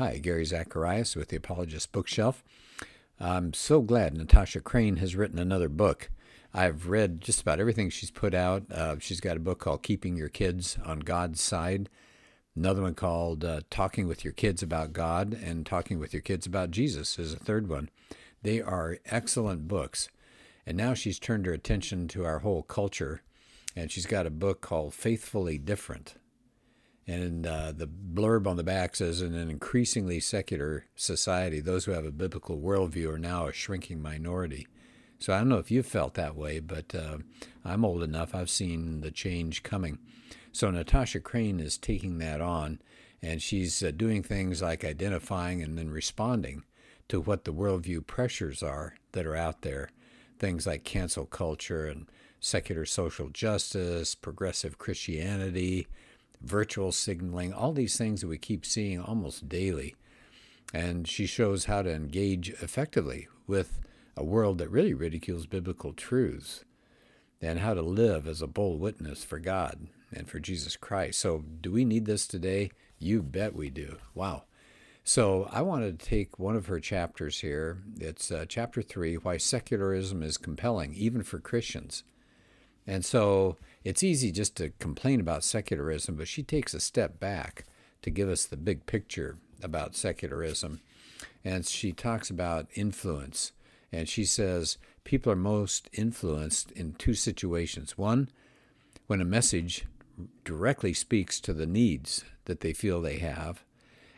[0.00, 2.42] Hi, Gary Zacharias with the Apologist Bookshelf.
[3.20, 6.08] I'm so glad Natasha Crain has written another book.
[6.54, 8.62] I've read just about everything she's put out.
[8.72, 11.90] Uh, she's got a book called Keeping Your Kids on God's Side,
[12.56, 16.46] another one called uh, Talking with Your Kids About God, and Talking with Your Kids
[16.46, 17.90] About Jesus is a third one.
[18.40, 20.08] They are excellent books.
[20.64, 23.20] And now she's turned her attention to our whole culture,
[23.76, 26.14] and she's got a book called Faithfully Different.
[27.10, 31.90] And uh, the blurb on the back says, in an increasingly secular society, those who
[31.90, 34.68] have a biblical worldview are now a shrinking minority.
[35.18, 37.18] So I don't know if you've felt that way, but uh,
[37.64, 38.32] I'm old enough.
[38.32, 39.98] I've seen the change coming.
[40.52, 42.80] So Natasha Crain is taking that on,
[43.20, 46.62] and she's uh, doing things like identifying and then responding
[47.08, 49.90] to what the worldview pressures are that are out there.
[50.38, 52.06] Things like cancel culture and
[52.38, 55.88] secular social justice, progressive Christianity,
[56.42, 59.94] virtual signaling, all these things that we keep seeing almost daily.
[60.72, 63.80] And she shows how to engage effectively with
[64.16, 66.64] a world that really ridicules biblical truths
[67.40, 71.18] and how to live as a bold witness for God and for Jesus Christ.
[71.18, 72.70] So, do we need this today?
[72.98, 73.96] You bet we do.
[74.14, 74.44] Wow.
[75.04, 77.78] So, I wanted to take one of her chapters here.
[77.98, 82.04] It's uh, chapter three Why Secularism is Compelling, even for Christians.
[82.86, 87.64] And so, it's easy just to complain about secularism, but she takes a step back
[88.02, 90.80] to give us the big picture about secularism.
[91.44, 93.52] And she talks about influence.
[93.92, 97.98] And she says people are most influenced in two situations.
[97.98, 98.28] One,
[99.06, 99.86] when a message
[100.44, 103.64] directly speaks to the needs that they feel they have,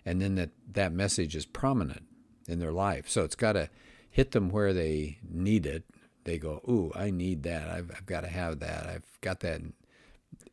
[0.04, 2.02] and then that, that message is prominent
[2.48, 3.08] in their life.
[3.08, 3.70] So it's got to
[4.10, 5.84] hit them where they need it
[6.24, 7.68] they go, "Ooh, I need that.
[7.68, 8.86] I've, I've got to have that.
[8.86, 9.60] I've got that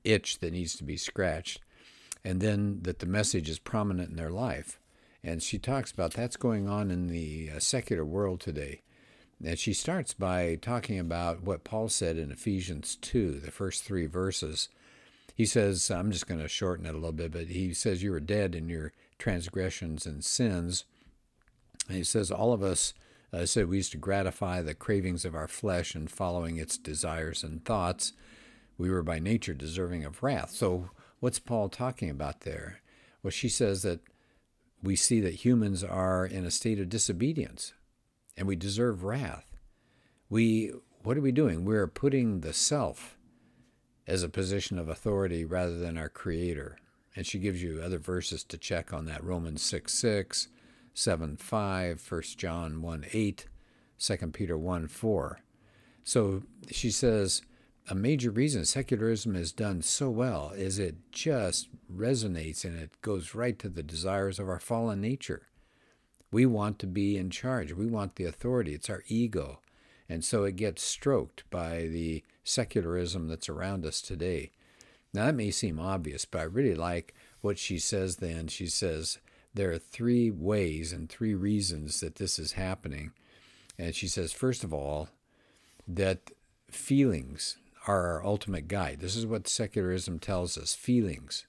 [0.04, 1.62] itch that needs to be scratched."
[2.24, 4.80] And then that the message is prominent in their life.
[5.24, 8.82] And she talks about that's going on in the uh, secular world today.
[9.44, 14.06] And she starts by talking about what Paul said in Ephesians 2, the first three
[14.06, 14.70] verses.
[15.34, 18.12] He says, I'm just going to shorten it a little bit, but he says, You
[18.12, 20.84] were dead in your transgressions and sins.
[21.88, 22.94] And he says, All of us
[23.32, 27.44] uh, said we used to gratify the cravings of our flesh and following its desires
[27.44, 28.14] and thoughts.
[28.78, 30.52] We were by nature deserving of wrath.
[30.52, 32.82] So, what's Paul talking about there?
[33.22, 34.00] Well, she says that
[34.82, 37.74] we see that humans are in a state of disobedience
[38.38, 39.58] and we deserve wrath.
[40.30, 40.72] We,
[41.04, 41.66] what are we doing?
[41.66, 43.18] We're putting the self
[44.08, 46.78] as a position of authority rather than our creator.
[47.16, 50.48] And she gives you other verses to check on that Romans 6 6,
[50.94, 53.48] 7 5, 1 John 1 8,
[54.00, 55.40] 2 Peter 1 4.
[56.04, 57.42] So she says
[57.90, 63.34] a major reason secularism has done so well is it just resonates and it goes
[63.34, 65.48] right to the desires of our fallen nature.
[66.32, 69.60] We want to be in charge, we want the authority, it's our ego.
[70.08, 74.52] And so it gets stroked by the secularism that's around us today.
[75.14, 78.48] Now, that may seem obvious, but I really like what she says then.
[78.48, 79.20] She says,
[79.60, 83.12] there are three ways and three reasons that this is happening.
[83.78, 85.10] And she says, first of all,
[85.86, 86.32] that
[86.72, 89.02] feelings are our ultimate guide.
[89.02, 91.46] This is what secularism tells us feelings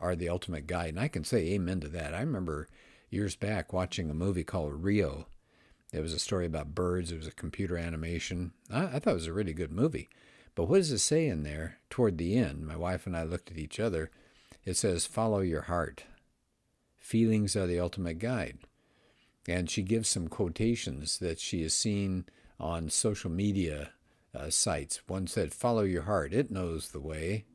[0.00, 0.88] are the ultimate guide.
[0.88, 2.14] And I can say amen to that.
[2.14, 2.66] I remember
[3.10, 5.26] years back watching a movie called Rio.
[5.92, 8.52] It was a story about birds, it was a computer animation.
[8.72, 10.08] I, I thought it was a really good movie.
[10.54, 12.66] But what does it say in there toward the end?
[12.66, 14.10] My wife and I looked at each other.
[14.64, 16.04] It says, Follow your heart.
[17.10, 18.58] Feelings are the ultimate guide.
[19.48, 22.26] And she gives some quotations that she has seen
[22.60, 23.90] on social media
[24.32, 25.00] uh, sites.
[25.08, 27.46] One said, Follow your heart, it knows the way.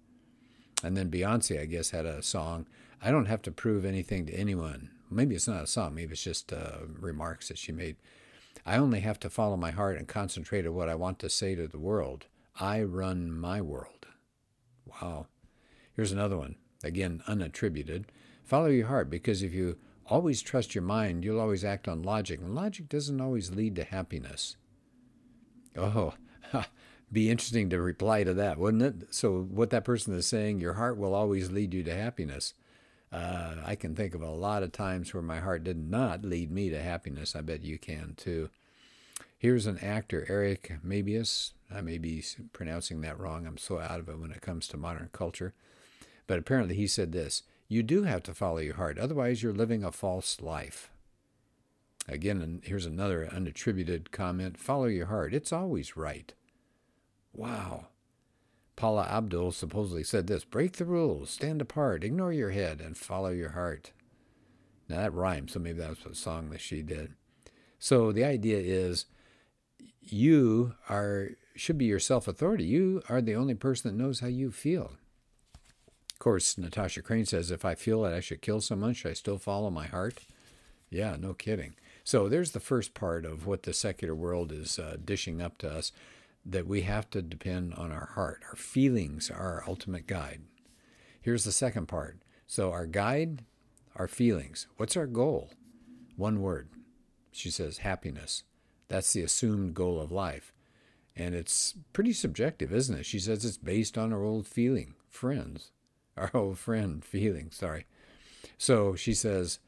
[0.84, 2.68] And then Beyonce, I guess, had a song,
[3.02, 4.90] I don't have to prove anything to anyone.
[5.10, 7.96] Maybe it's not a song, maybe it's just uh, remarks that she made.
[8.66, 11.56] I only have to follow my heart and concentrate on what I want to say
[11.56, 12.26] to the world.
[12.60, 14.06] I run my world.
[14.86, 15.28] Wow.
[15.96, 18.04] Here's another one, again, unattributed.
[18.46, 22.40] Follow your heart because if you always trust your mind, you'll always act on logic,
[22.40, 24.56] and logic doesn't always lead to happiness.
[25.76, 26.14] Oh,
[27.12, 29.14] be interesting to reply to that, wouldn't it?
[29.14, 32.54] So, what that person is saying, your heart will always lead you to happiness.
[33.12, 36.52] Uh, I can think of a lot of times where my heart did not lead
[36.52, 37.36] me to happiness.
[37.36, 38.50] I bet you can too.
[39.38, 41.54] Here's an actor, Eric Mabius.
[41.74, 43.48] I may be pronouncing that wrong.
[43.48, 45.54] I'm so out of it when it comes to modern culture.
[46.28, 48.98] But apparently, he said this you do have to follow your heart.
[48.98, 50.92] Otherwise, you're living a false life.
[52.08, 55.34] Again, here's another unattributed comment follow your heart.
[55.34, 56.34] It's always right.
[57.34, 57.88] Wow.
[58.76, 63.30] Paula Abdul supposedly said this break the rules, stand apart, ignore your head, and follow
[63.30, 63.92] your heart.
[64.88, 67.14] Now that rhymes, so maybe that was a song that she did.
[67.80, 69.06] So the idea is
[70.02, 72.66] you are should be your self authority.
[72.66, 74.94] You are the only person that knows how you feel.
[76.16, 79.16] Of course, Natasha Crain says, if I feel that I should kill someone, should I
[79.16, 80.20] still follow my heart?
[80.90, 81.76] Yeah, no kidding.
[82.06, 85.70] So there's the first part of what the secular world is uh, dishing up to
[85.70, 85.92] us
[86.46, 88.44] that we have to depend on our heart.
[88.50, 90.44] Our feelings are our ultimate guide.
[91.20, 92.20] Here's the second part.
[92.48, 93.44] So, our guide,
[93.98, 94.68] our feelings.
[94.78, 95.50] What's our goal?
[96.16, 96.70] One word.
[97.34, 98.44] She says happiness.
[98.88, 100.54] That's the assumed goal of life.
[101.14, 103.06] And it's pretty subjective, isn't it?
[103.06, 105.72] She says it's based on our old feeling, friends,
[106.18, 107.86] our old friend feeling, sorry.
[108.58, 109.60] So she says,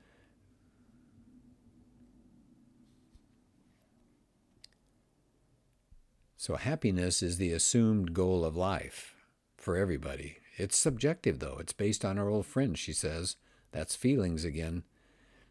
[6.40, 9.16] So happiness is the assumed goal of life
[9.58, 10.38] for everybody.
[10.56, 11.58] It's subjective, though.
[11.60, 13.36] It's based on our old friend, she says.
[13.72, 14.84] That's feelings again.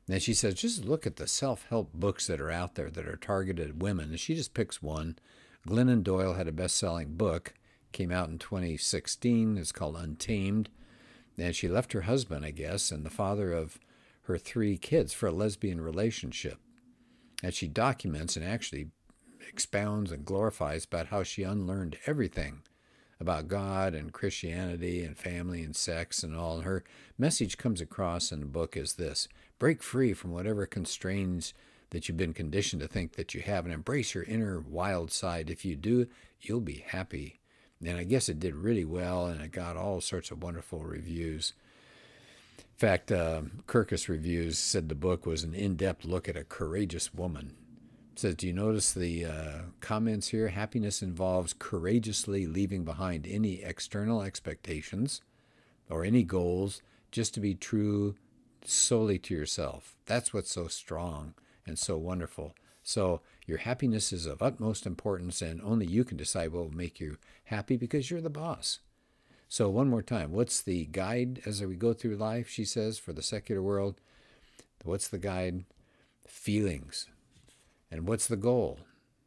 [0.09, 3.07] And she says, just look at the self help books that are out there that
[3.07, 4.11] are targeted at women.
[4.11, 5.19] And she just picks one.
[5.69, 7.55] Glennon Doyle had a best selling book,
[7.93, 9.59] came out in 2016.
[9.59, 10.71] It's called Untamed.
[11.39, 13.79] And she left her husband, I guess, and the father of
[14.23, 16.59] her three kids for a lesbian relationship.
[17.43, 18.89] And she documents and actually
[19.49, 22.63] expounds and glorifies about how she unlearned everything
[23.21, 26.61] about God and Christianity and family and sex and all.
[26.61, 26.85] Her
[27.17, 29.29] message comes across in the book as this
[29.59, 31.55] break free from whatever constraints
[31.91, 35.49] that you've been conditioned to think that you have and embrace your inner wild side.
[35.49, 36.09] If you do,
[36.41, 37.41] you'll be happy.
[37.85, 41.53] And I guess it did really well and it got all sorts of wonderful reviews.
[42.59, 46.45] In fact, uh, Kirkus Reviews said the book was an in depth look at a
[46.45, 47.55] courageous woman
[48.19, 50.49] says, Do you notice the uh, comments here?
[50.49, 55.21] Happiness involves courageously leaving behind any external expectations
[55.89, 56.83] or any goals
[57.13, 58.17] just to be true
[58.65, 59.97] solely to yourself.
[60.07, 61.35] That's what's so strong
[61.67, 62.55] and so wonderful.
[62.89, 67.01] So, your happiness is of utmost importance, and only you can decide what will make
[67.01, 68.79] you happy because you're the boss.
[69.49, 72.49] So, one more time, what's the guide as we go through life?
[72.49, 74.01] She says, for the secular world.
[74.85, 75.65] What's the guide?
[76.29, 77.09] Feelings.
[77.91, 78.79] And what's the goal?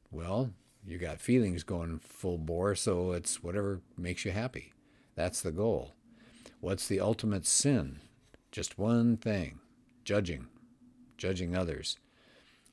[0.10, 0.52] Well,
[0.86, 4.72] you got feelings going full bore, so it's whatever makes you happy.
[5.16, 5.96] That's the goal.
[6.62, 8.00] What's the ultimate sin?
[8.54, 9.60] Just one thing
[10.06, 10.48] judging,
[11.18, 11.98] judging others.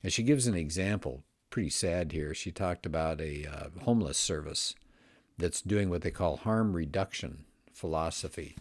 [0.03, 2.35] And she gives an example, pretty sad here.
[2.35, 4.75] She talked about a uh, homeless service
[5.39, 8.57] that's doing what they call harm reduction philosophy.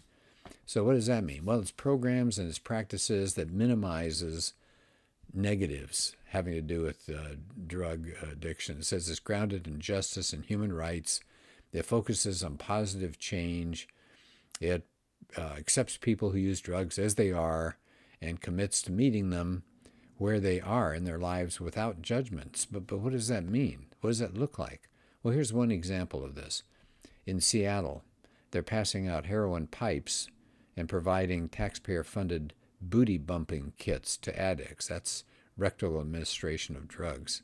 [0.64, 1.44] So, what does that mean?
[1.44, 4.54] Well, it's programs and it's practices that minimizes
[5.32, 7.36] negatives having to do with uh,
[7.66, 8.78] drug addiction.
[8.78, 11.20] It says it's grounded in justice and human rights.
[11.72, 13.88] It focuses on positive change.
[14.60, 14.86] It
[15.36, 17.78] uh, accepts people who use drugs as they are
[18.20, 19.62] and commits to meeting them
[20.18, 22.64] where they are in their lives without judgments.
[22.64, 23.86] But, but what does that mean?
[24.00, 24.88] What does that look like?
[25.22, 26.62] Well, here's one example of this.
[27.26, 28.02] In Seattle,
[28.50, 30.28] they're passing out heroin pipes
[30.76, 34.86] and providing taxpayer funded booty bumping kits to addicts.
[34.86, 35.24] That's
[35.56, 37.42] rectal administration of drugs.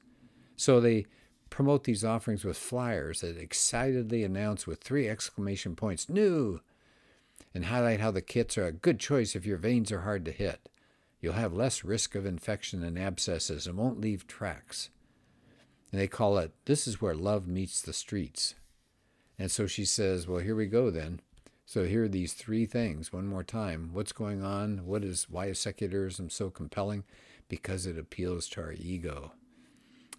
[0.57, 1.07] So they
[1.51, 6.61] promote these offerings with flyers that excitedly announce with three exclamation points, new,
[7.55, 10.33] and highlight how the kits are a good choice if your veins are hard to
[10.33, 10.69] hit.
[11.23, 14.91] You'll have less risk of infection and abscesses and won't leave tracks.
[15.93, 18.57] And they call it, This is where love meets the streets.
[19.39, 21.21] And so she says, Well, here we go then.
[21.65, 23.91] So here are these three things one more time.
[23.93, 24.85] What's going on?
[24.85, 27.05] What is why is secularism so compelling?
[27.49, 29.33] Because it appeals to our ego.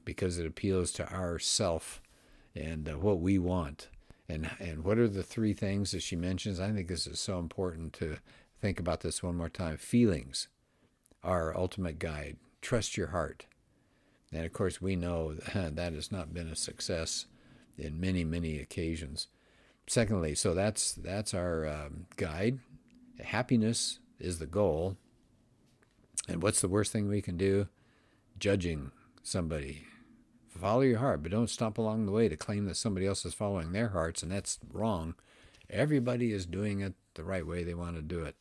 [0.06, 2.02] Because it appeals to our self
[2.56, 3.90] and uh, what we want.
[4.30, 6.62] And and what are the three things that she mentions?
[6.62, 8.20] I think this is so important to
[8.62, 9.76] think about this one more time.
[9.76, 10.48] Feelings
[11.24, 12.38] our ultimate guide.
[12.62, 13.46] Trust your heart.
[14.32, 17.28] And of course, we know that, has not been a success
[17.78, 19.28] in many, many occasions.
[19.88, 22.60] Secondly, so that's that's our um, guide.
[23.22, 24.98] Happiness is the goal.
[26.28, 27.68] And what's the worst thing we can do?
[28.40, 29.84] Judging somebody.
[30.50, 33.34] Follow your heart, but don't stop along the way to claim that somebody else is
[33.34, 35.16] following their hearts, and that's wrong.
[35.70, 38.36] Everybody is doing it the right way they want to do it.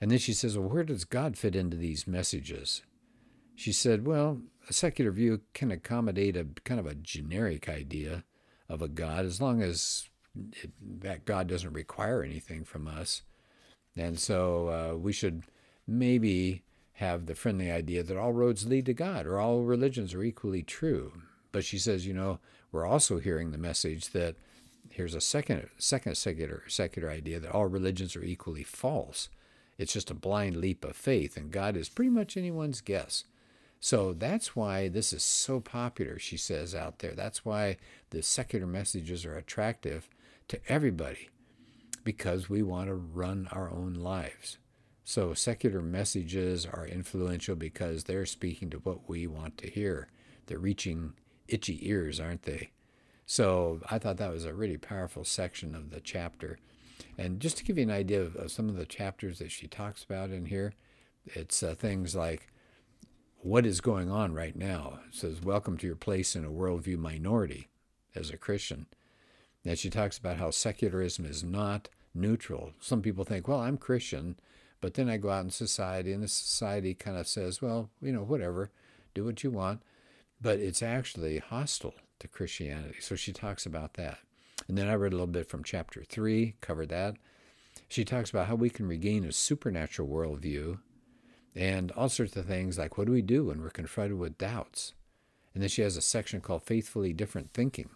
[0.00, 2.82] And then she says, Well, where does God fit into these messages?
[3.54, 8.24] She said, Well, a secular view can accommodate a kind of a generic idea
[8.68, 10.08] of a God as long as
[10.62, 13.22] it, that God doesn't require anything from us.
[13.96, 15.42] And so uh, we should
[15.86, 16.62] maybe
[16.94, 20.62] have the friendly idea that all roads lead to God or all religions are equally
[20.62, 21.22] true.
[21.52, 22.38] But she says, you know,
[22.70, 24.36] we're also hearing the message that
[24.90, 29.28] here's a second second secular secular idea that all religions are equally false.
[29.80, 33.24] It's just a blind leap of faith, and God is pretty much anyone's guess.
[33.80, 37.14] So that's why this is so popular, she says out there.
[37.14, 37.78] That's why
[38.10, 40.10] the secular messages are attractive
[40.48, 41.30] to everybody
[42.04, 44.58] because we want to run our own lives.
[45.02, 50.08] So secular messages are influential because they're speaking to what we want to hear.
[50.44, 51.14] They're reaching
[51.48, 52.72] itchy ears, aren't they?
[53.24, 56.58] So I thought that was a really powerful section of the chapter.
[57.20, 59.66] And just to give you an idea of, of some of the chapters that she
[59.66, 60.72] talks about in here,
[61.26, 62.50] it's uh, things like
[63.42, 65.00] what is going on right now.
[65.06, 67.68] It says, Welcome to your place in a worldview minority
[68.14, 68.86] as a Christian.
[69.66, 72.72] And she talks about how secularism is not neutral.
[72.80, 74.36] Some people think, well, I'm Christian,
[74.80, 78.12] but then I go out in society, and the society kind of says, well, you
[78.12, 78.70] know, whatever,
[79.12, 79.82] do what you want.
[80.40, 82.96] But it's actually hostile to Christianity.
[83.00, 84.20] So she talks about that.
[84.70, 87.16] And then I read a little bit from chapter three, covered that.
[87.88, 90.78] She talks about how we can regain a supernatural worldview
[91.56, 94.92] and all sorts of things like what do we do when we're confronted with doubts?
[95.52, 97.90] And then she has a section called Faithfully Different Thinking,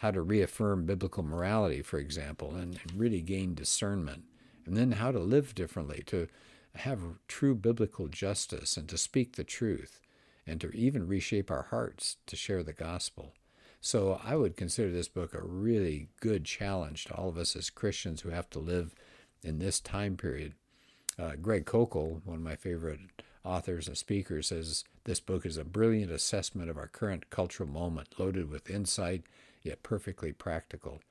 [0.00, 4.24] how to reaffirm biblical morality, for example, and really gain discernment.
[4.66, 6.28] And then how to live differently, to
[6.74, 10.02] have true biblical justice and to speak the truth,
[10.46, 13.32] and to even reshape our hearts to share the gospel.
[13.84, 17.68] So I would consider this book a really good challenge to all of us as
[17.68, 18.94] Christians who have to live
[19.42, 20.54] in this time period.
[21.18, 23.00] Uh, Greg Koukl, one of my favorite
[23.44, 28.18] authors and speakers, says this book is a brilliant assessment of our current cultural moment,
[28.18, 29.24] loaded with insight,
[29.62, 31.02] yet perfectly practical.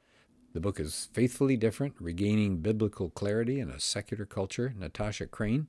[0.56, 4.74] The book is faithfully different, regaining biblical clarity in a secular culture.
[4.76, 5.68] Natasha Crain.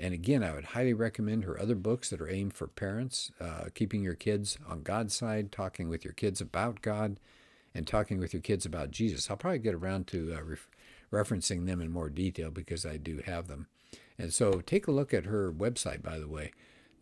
[0.00, 3.64] And again, I would highly recommend her other books that are aimed for parents, uh,
[3.74, 7.20] keeping your kids on God's side, talking with your kids about God,
[7.74, 9.30] and talking with your kids about Jesus.
[9.30, 10.70] I'll probably get around to uh, ref-
[11.12, 13.66] referencing them in more detail because I do have them.
[14.18, 16.52] And so take a look at her website, by the way,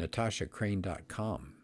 [0.01, 1.55] natashacrain.com.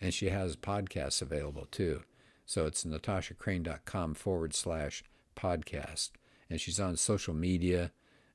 [0.00, 2.02] And she has podcasts available too.
[2.46, 5.02] So it's natashacrain.com forward slash
[5.36, 6.10] podcast.
[6.48, 7.90] And she's on social media.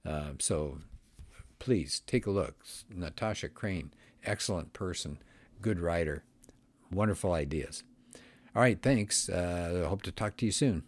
[0.05, 0.79] Uh, so
[1.59, 2.65] please take a look.
[2.89, 3.91] Natasha Crain,
[4.25, 5.19] excellent person,
[5.61, 6.23] good writer,
[6.91, 7.83] wonderful ideas.
[8.55, 9.29] All right, thanks.
[9.29, 10.83] Uh, hope to talk to you soon.